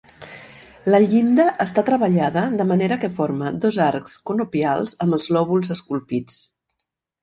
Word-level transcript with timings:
La 0.95 1.01
llinda 1.03 1.45
està 1.65 1.83
treballada 1.91 2.47
de 2.63 2.67
manera 2.71 2.99
que 3.05 3.13
forma 3.21 3.53
dos 3.69 3.81
arcs 3.91 4.19
conopials 4.33 4.99
amb 5.07 5.21
els 5.21 5.33
lòbuls 5.39 5.75
esculpits. 5.81 6.45